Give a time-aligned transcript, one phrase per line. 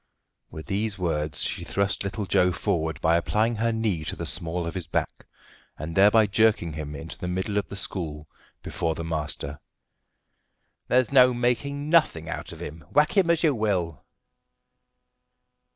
[0.49, 4.65] With these words she thrust little Joe forward by applying her knee to the small
[4.65, 5.27] of his back,
[5.77, 8.27] and thereby jerking him into the middle of the school
[8.63, 9.59] before the master.
[10.87, 14.03] "There's no making nothing out of him, whack him as you will."